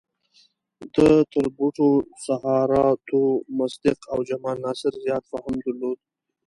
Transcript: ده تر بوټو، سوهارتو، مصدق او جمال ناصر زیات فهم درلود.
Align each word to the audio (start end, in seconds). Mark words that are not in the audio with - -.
ده 0.93 1.09
تر 1.31 1.45
بوټو، 1.55 1.89
سوهارتو، 2.25 3.21
مصدق 3.57 3.99
او 4.11 4.19
جمال 4.29 4.57
ناصر 4.65 4.93
زیات 5.03 5.23
فهم 5.31 5.53
درلود. 5.63 5.97